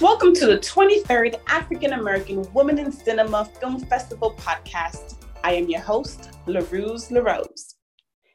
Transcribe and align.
Welcome 0.00 0.34
to 0.34 0.46
the 0.46 0.58
23rd 0.58 1.40
African 1.46 1.92
American 1.92 2.46
Women 2.52 2.78
in 2.78 2.92
Cinema 2.92 3.44
Film 3.44 3.78
Festival 3.80 4.34
podcast. 4.36 5.24
I 5.42 5.52
am 5.52 5.68
your 5.68 5.80
host, 5.80 6.30
LeRuz 6.46 7.10
La 7.10 7.20
Rose. 7.20 7.76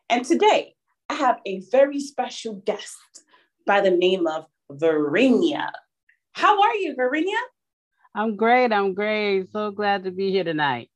And 0.10 0.26
today 0.26 0.76
I 1.10 1.15
have 1.15 1.39
a 1.46 1.62
very 1.71 2.00
special 2.00 2.55
guest 2.65 2.97
by 3.65 3.81
the 3.81 3.92
name 3.92 4.28
of 4.28 4.46
Verinia. 4.71 5.70
How 6.34 6.62
are 6.62 6.76
you, 6.76 6.96
Verinia? 6.96 7.41
I'm 8.16 8.36
great. 8.36 8.71
I'm 8.71 8.93
great. 8.93 9.52
So 9.52 9.71
glad 9.71 10.05
to 10.05 10.11
be 10.11 10.32
here 10.32 10.43
tonight. 10.43 10.89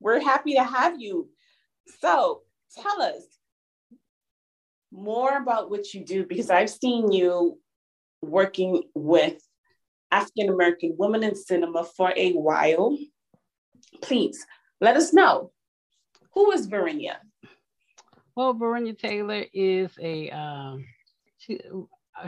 We're 0.00 0.20
happy 0.20 0.54
to 0.54 0.64
have 0.64 1.00
you. 1.00 1.28
So 2.00 2.42
tell 2.80 3.02
us 3.02 3.22
more 4.92 5.36
about 5.38 5.70
what 5.70 5.92
you 5.94 6.04
do 6.04 6.24
because 6.26 6.50
I've 6.50 6.70
seen 6.70 7.10
you 7.10 7.58
working 8.22 8.82
with 8.94 9.42
African 10.10 10.48
American 10.48 10.94
women 10.98 11.22
in 11.22 11.34
cinema 11.34 11.84
for 11.84 12.12
a 12.16 12.32
while. 12.32 12.96
Please 14.02 14.44
let 14.80 14.96
us 14.96 15.12
know 15.12 15.52
who 16.32 16.52
is 16.52 16.66
Verinia? 16.66 17.18
Well, 18.36 18.54
Verinia 18.54 18.98
Taylor 18.98 19.44
is 19.52 19.90
a 20.00 20.30
um, 20.30 20.84
she, 21.38 21.60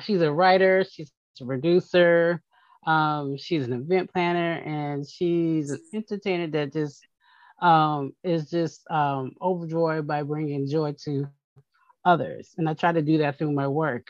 she's 0.01 0.21
a 0.21 0.33
writer, 0.33 0.85
she's 0.91 1.11
a 1.41 1.45
producer, 1.45 2.43
um, 2.87 3.37
she's 3.37 3.65
an 3.65 3.73
event 3.73 4.13
planner, 4.13 4.55
and 4.65 5.09
she's 5.09 5.71
an 5.71 5.81
entertainer 5.95 6.49
that 6.49 6.73
just 6.73 7.07
um, 7.61 8.13
is 8.25 8.51
just 8.51 8.83
um, 8.91 9.33
overjoyed 9.41 10.07
by 10.07 10.23
bringing 10.23 10.69
joy 10.69 10.95
to 11.05 11.29
others. 12.05 12.55
And 12.59 12.69
I 12.69 12.75
try 12.75 12.93
to 12.93 13.03
do 13.03 13.19
that 13.19 13.39
through 13.39 13.53
my 13.53 13.69
work. 13.69 14.09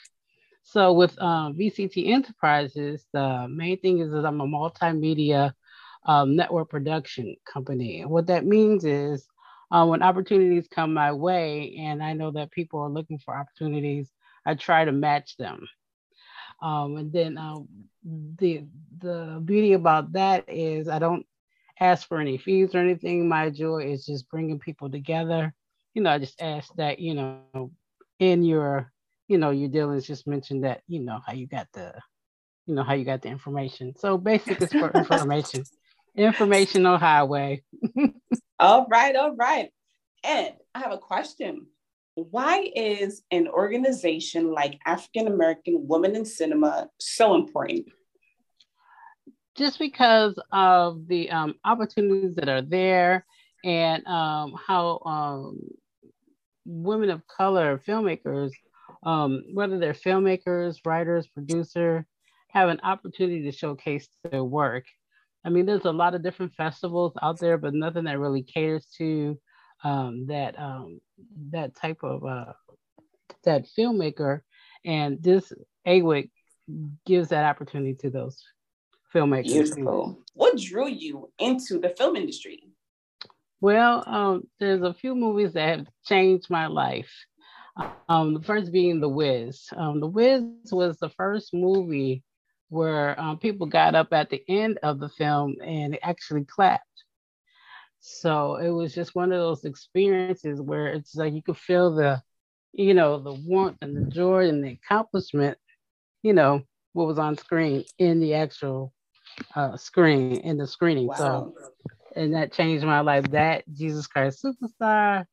So 0.62 0.93
with 0.93 1.21
um, 1.21 1.55
VCT 1.55 2.09
Enterprises, 2.09 3.05
the 3.12 3.47
main 3.48 3.79
thing 3.80 3.98
is 3.98 4.11
that 4.12 4.25
I'm 4.25 4.41
a 4.41 4.47
multimedia 4.47 5.52
um, 6.07 6.37
network 6.37 6.71
production 6.71 7.37
company. 7.45 8.05
What 8.05 8.27
that 8.29 8.46
means 8.46 8.85
is 8.85 9.27
uh, 9.71 9.87
when 9.87 10.02
opportunities 10.02 10.68
come 10.68 10.95
my 10.95 11.13
way 11.13 11.77
and 11.79 12.02
I 12.02 12.13
know 12.13 12.30
that 12.33 12.51
people 12.51 12.80
are 12.80 12.90
looking 12.90 13.18
for 13.18 13.37
opportunities, 13.37 14.10
I 14.45 14.55
try 14.55 14.85
to 14.85 14.93
match 14.93 15.37
them. 15.37 15.68
Um, 16.60 16.96
and 16.96 17.13
then 17.13 17.38
uh, 17.38 17.57
the 18.38 18.65
the 18.99 19.43
beauty 19.45 19.73
about 19.73 20.13
that 20.13 20.49
is 20.49 20.88
I 20.88 20.99
don't 20.99 21.27
ask 21.80 22.07
for 22.07 22.21
any 22.21 22.38
fees 22.38 22.74
or 22.74 22.79
anything. 22.79 23.29
My 23.29 23.51
joy 23.51 23.90
is 23.90 24.07
just 24.07 24.29
bringing 24.30 24.60
people 24.60 24.90
together. 24.90 25.52
You 25.95 26.02
know, 26.02 26.10
I 26.10 26.18
just 26.18 26.40
ask 26.40 26.73
that 26.77 27.01
you 27.01 27.15
know 27.15 27.73
in 28.21 28.45
your 28.45 28.93
you 29.28 29.38
know, 29.38 29.51
your 29.51 29.68
dealings 29.68 30.06
just 30.06 30.26
mentioned 30.26 30.65
that, 30.65 30.82
you 30.88 31.01
know, 31.01 31.20
how 31.26 31.32
you 31.32 31.46
got 31.46 31.68
the, 31.73 31.95
you 32.66 32.74
know, 32.74 32.82
how 32.82 32.95
you 32.95 33.04
got 33.04 33.23
the 33.23 33.28
information. 33.28 33.95
So 33.96 34.18
basically 34.18 34.66
it's 34.66 34.73
for 34.73 34.90
information, 34.90 35.65
informational 36.16 36.98
highway. 36.98 37.62
all 38.59 38.87
right, 38.90 39.16
all 39.16 39.34
right. 39.34 39.70
And 40.24 40.52
I 40.74 40.80
have 40.80 40.93
a 40.93 40.98
question. 40.98 41.66
Why 42.15 42.70
is 42.76 43.23
an 43.30 43.48
organization 43.48 44.52
like 44.52 44.78
African 44.84 45.26
American 45.28 45.87
Women 45.88 46.15
in 46.15 46.24
Cinema 46.24 46.88
so 46.98 47.34
important? 47.34 47.87
Just 49.56 49.78
because 49.78 50.38
of 50.50 51.06
the 51.09 51.30
um, 51.30 51.54
opportunities 51.65 52.34
that 52.37 52.48
are 52.48 52.62
there 52.62 53.26
and 53.65 54.06
um, 54.06 54.54
how 54.66 55.00
um, 55.04 55.60
women 56.65 57.10
of 57.10 57.26
color 57.26 57.80
filmmakers 57.87 58.52
um, 59.03 59.43
whether 59.53 59.79
they're 59.79 59.93
filmmakers, 59.93 60.79
writers, 60.85 61.27
producer, 61.27 62.07
have 62.49 62.69
an 62.69 62.81
opportunity 62.83 63.43
to 63.43 63.53
showcase 63.53 64.09
their 64.25 64.45
work. 64.45 64.84
I 65.45 65.49
mean, 65.49 65.67
there's 65.67 65.84
a 65.84 65.93
lot 65.93 66.15
of 66.15 66.22
different 66.22 66.55
festivals 66.55 67.15
out 67.21 67.41
there, 67.41 67.59
but 67.59 67.75
nothing 67.75 68.05
that 68.05 68.19
really 68.19 68.43
caters 68.43 68.87
to 68.99 69.39
um, 69.83 70.27
that 70.28 70.59
um, 70.59 71.00
that 71.51 71.75
type 71.75 71.99
of 72.03 72.25
uh, 72.25 72.53
that 73.45 73.67
filmmaker. 73.77 74.41
And 74.85 75.23
this 75.23 75.53
AWIC 75.87 76.31
gives 77.07 77.29
that 77.29 77.45
opportunity 77.45 77.95
to 77.95 78.11
those 78.11 78.43
filmmakers. 79.12 79.75
Beautiful. 79.75 80.19
What 80.35 80.59
drew 80.59 80.89
you 80.89 81.31
into 81.39 81.79
the 81.79 81.91
film 81.91 82.17
industry? 82.17 82.62
Well, 83.61 84.03
um, 84.07 84.43
there's 84.59 84.83
a 84.83 84.95
few 84.95 85.15
movies 85.15 85.53
that 85.53 85.79
have 85.79 85.87
changed 86.05 86.51
my 86.51 86.67
life. 86.67 87.12
Um, 88.09 88.34
the 88.34 88.43
first 88.43 88.72
being 88.72 89.00
The 89.00 89.09
Wiz. 89.09 89.69
Um, 89.75 90.00
the 90.00 90.06
Wiz 90.06 90.43
was 90.71 90.99
the 90.99 91.09
first 91.10 91.55
movie 91.55 92.22
where 92.69 93.19
um, 93.21 93.38
people 93.38 93.66
got 93.66 93.94
up 93.94 94.12
at 94.12 94.31
the 94.31 94.43
end 94.49 94.78
of 94.83 94.99
the 94.99 95.09
film 95.09 95.56
and 95.65 95.99
actually 96.03 96.44
clapped. 96.44 96.87
So 98.00 98.56
it 98.56 98.71
was 98.71 98.94
just 98.94 99.15
one 99.15 99.32
of 99.32 99.38
those 99.38 99.65
experiences 99.65 100.61
where 100.61 100.88
it's 100.88 101.15
like 101.15 101.34
you 101.34 101.43
could 101.43 101.56
feel 101.56 101.94
the, 101.94 102.22
you 102.72 102.94
know, 102.94 103.19
the 103.19 103.34
warmth 103.34 103.78
and 103.81 103.97
the 103.97 104.11
joy 104.11 104.49
and 104.49 104.65
the 104.65 104.72
accomplishment, 104.72 105.56
you 106.22 106.32
know, 106.32 106.62
what 106.94 107.06
was 107.06 107.19
on 107.19 107.37
screen 107.37 107.84
in 107.99 108.21
the 108.21 108.34
actual 108.34 108.93
uh, 109.55 109.77
screen 109.77 110.37
in 110.37 110.59
the 110.59 110.66
screening. 110.66 111.06
Wow. 111.06 111.16
So, 111.16 111.55
and 112.16 112.34
that 112.34 112.53
changed 112.53 112.84
my 112.84 113.00
life. 113.00 113.31
That 113.31 113.65
Jesus 113.72 114.06
Christ 114.06 114.44
Superstar. 114.44 115.27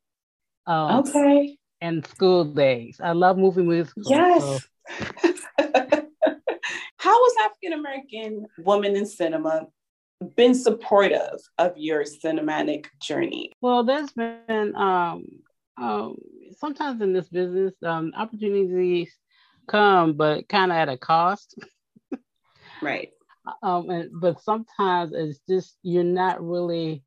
Um, 0.68 1.00
okay 1.00 1.58
and 1.82 2.06
School 2.08 2.46
Daze. 2.46 3.00
I 3.02 3.12
love 3.12 3.38
movie 3.38 3.64
musicals. 3.64 4.10
Yes. 4.10 4.44
So. 4.44 5.14
How 6.98 7.24
has 7.24 7.34
African 7.46 7.74
American 7.74 8.46
women 8.58 8.96
in 8.96 9.06
cinema 9.06 9.68
been 10.36 10.54
supportive 10.54 11.40
of 11.58 11.78
your 11.78 12.04
cinematic 12.04 12.88
journey? 13.02 13.54
Well, 13.62 13.84
there's 13.84 14.12
been 14.12 14.76
um, 14.76 15.26
um, 15.78 16.18
sometimes 16.58 17.02
in 17.02 17.14
this 17.14 17.30
business, 17.30 17.74
um, 17.84 18.12
opportunities 18.16 19.14
come, 19.68 20.14
but 20.14 20.50
kind 20.50 20.72
of 20.72 20.78
at 20.78 20.90
a 20.90 20.98
cost. 20.98 21.58
right. 22.82 23.12
Um, 23.64 23.90
and, 23.90 24.10
but 24.14 24.42
sometimes 24.42 25.14
it's 25.16 25.40
just 25.48 25.78
you're 25.84 26.04
not 26.04 26.44
really 26.44 27.04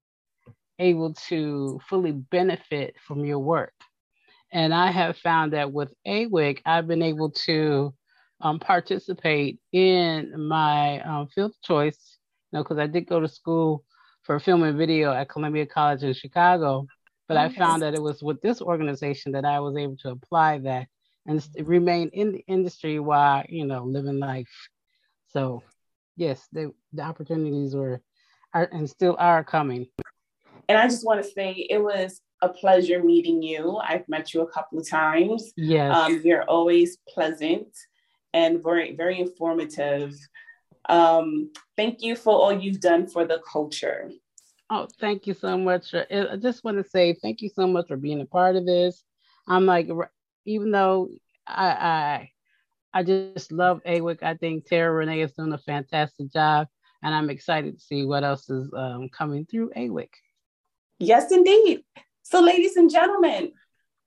able 0.78 1.14
to 1.28 1.80
fully 1.88 2.12
benefit 2.12 2.96
from 3.06 3.24
your 3.24 3.38
work. 3.38 3.74
And 4.52 4.74
I 4.74 4.90
have 4.90 5.16
found 5.16 5.54
that 5.54 5.72
with 5.72 5.94
AWIC, 6.06 6.60
I've 6.66 6.86
been 6.86 7.02
able 7.02 7.30
to 7.30 7.94
um, 8.40 8.58
participate 8.58 9.58
in 9.72 10.46
my 10.46 11.00
um, 11.00 11.28
field 11.28 11.52
of 11.52 11.62
choice, 11.62 12.18
you 12.52 12.58
know, 12.58 12.62
because 12.62 12.78
I 12.78 12.86
did 12.86 13.06
go 13.06 13.20
to 13.20 13.28
school 13.28 13.84
for 14.22 14.38
film 14.38 14.62
and 14.62 14.76
video 14.76 15.12
at 15.12 15.30
Columbia 15.30 15.64
College 15.66 16.02
in 16.02 16.12
Chicago. 16.12 16.86
But 17.28 17.36
I 17.38 17.48
found 17.48 17.80
that 17.80 17.94
it 17.94 18.02
was 18.02 18.22
with 18.22 18.42
this 18.42 18.60
organization 18.60 19.32
that 19.32 19.46
I 19.46 19.60
was 19.60 19.74
able 19.76 19.96
to 19.98 20.10
apply 20.10 20.58
that 20.58 20.86
and 21.24 21.42
remain 21.60 22.10
in 22.12 22.32
the 22.32 22.44
industry 22.46 22.98
while, 22.98 23.44
you 23.48 23.64
know, 23.64 23.84
living 23.84 24.18
life. 24.18 24.50
So, 25.28 25.62
yes, 26.16 26.46
they, 26.52 26.66
the 26.92 27.02
opportunities 27.02 27.74
were 27.74 28.02
are, 28.52 28.68
and 28.70 28.90
still 28.90 29.16
are 29.18 29.44
coming. 29.44 29.86
And 30.68 30.76
I 30.76 30.88
just 30.88 31.06
want 31.06 31.24
to 31.24 31.30
say 31.30 31.66
it 31.70 31.82
was 31.82 32.20
a 32.42 32.48
pleasure 32.48 33.02
meeting 33.02 33.42
you. 33.42 33.78
I've 33.78 34.06
met 34.08 34.34
you 34.34 34.42
a 34.42 34.50
couple 34.50 34.78
of 34.78 34.88
times. 34.88 35.52
Yes. 35.56 35.96
Um, 35.96 36.20
you're 36.24 36.44
always 36.44 36.98
pleasant 37.08 37.68
and 38.34 38.62
very, 38.62 38.94
very 38.94 39.20
informative. 39.20 40.14
Um, 40.88 41.52
thank 41.76 42.02
you 42.02 42.16
for 42.16 42.34
all 42.34 42.52
you've 42.52 42.80
done 42.80 43.06
for 43.06 43.24
the 43.24 43.40
culture. 43.50 44.10
Oh, 44.68 44.88
thank 45.00 45.26
you 45.26 45.34
so 45.34 45.56
much. 45.56 45.94
I 45.94 46.36
just 46.40 46.64
want 46.64 46.78
to 46.82 46.90
say 46.90 47.14
thank 47.14 47.42
you 47.42 47.50
so 47.54 47.66
much 47.66 47.88
for 47.88 47.96
being 47.96 48.20
a 48.20 48.26
part 48.26 48.56
of 48.56 48.66
this. 48.66 49.02
I'm 49.46 49.66
like, 49.66 49.88
even 50.44 50.70
though 50.70 51.08
I 51.46 51.66
I, 51.66 52.30
I 52.94 53.02
just 53.02 53.52
love 53.52 53.80
AWIC, 53.86 54.22
I 54.22 54.34
think 54.34 54.66
Terra 54.66 54.92
Renee 54.92 55.20
is 55.20 55.32
doing 55.32 55.52
a 55.52 55.58
fantastic 55.58 56.32
job, 56.32 56.68
and 57.02 57.14
I'm 57.14 57.30
excited 57.30 57.78
to 57.78 57.84
see 57.84 58.04
what 58.04 58.24
else 58.24 58.48
is 58.48 58.70
um, 58.76 59.08
coming 59.10 59.46
through 59.46 59.70
AWIC. 59.76 60.08
Yes, 60.98 61.32
indeed. 61.32 61.84
So, 62.22 62.40
ladies 62.40 62.76
and 62.76 62.90
gentlemen, 62.90 63.52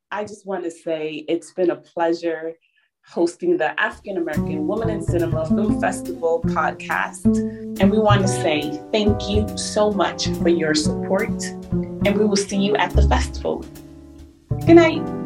I 0.09 0.23
just 0.23 0.45
want 0.45 0.63
to 0.63 0.71
say 0.71 1.25
it's 1.27 1.51
been 1.51 1.69
a 1.69 1.75
pleasure 1.75 2.53
hosting 3.06 3.57
the 3.57 3.79
African 3.79 4.17
American 4.17 4.67
Woman 4.67 4.89
in 4.89 5.01
Cinema 5.01 5.45
Film 5.45 5.79
Festival 5.81 6.41
podcast. 6.41 7.25
And 7.79 7.91
we 7.91 8.00
want 8.00 8.21
to 8.21 8.27
say 8.27 8.81
thank 8.91 9.29
you 9.29 9.45
so 9.57 9.91
much 9.91 10.27
for 10.27 10.50
your 10.50 10.73
support. 10.73 11.44
And 11.73 12.17
we 12.17 12.25
will 12.25 12.38
see 12.38 12.57
you 12.57 12.75
at 12.77 12.91
the 12.91 13.07
festival. 13.07 13.65
Good 14.65 14.75
night. 14.75 15.25